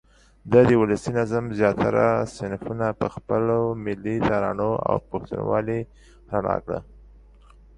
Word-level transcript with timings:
ده 0.51 0.59
د 0.69 0.71
ولسي 0.81 1.11
نظم 1.19 1.45
زیاتره 1.59 2.07
صنفونه 2.37 2.87
په 2.99 3.07
خپلو 3.15 3.59
ملي 3.85 4.15
ترانو 4.29 4.71
او 4.89 4.95
پښتونوالې 5.09 5.79
راڼه 6.31 6.59
کړه. 6.65 6.79